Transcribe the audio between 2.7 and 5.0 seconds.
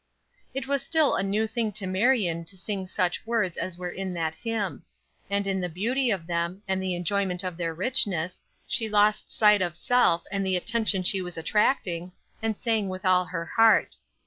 such words as were in that hymn;